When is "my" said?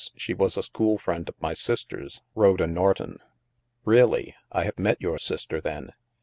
1.39-1.53